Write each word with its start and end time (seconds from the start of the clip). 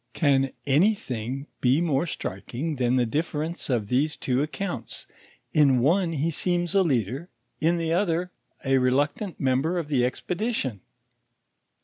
Can 0.13 0.49
anything 0.65 1.45
be 1.59 1.79
more 1.79 2.07
striking 2.07 2.77
than 2.77 2.95
the 2.95 3.05
difference 3.05 3.69
of 3.69 3.87
these 3.87 4.15
two 4.15 4.41
accounts; 4.41 5.05
in 5.53 5.77
one 5.79 6.13
he 6.13 6.31
seems 6.31 6.73
a 6.73 6.81
leader, 6.81 7.29
in 7.59 7.77
the 7.77 7.93
other, 7.93 8.31
a 8.65 8.79
reluctant 8.79 9.39
member 9.39 9.77
of 9.77 9.89
the 9.89 10.03
expedition? 10.03 10.81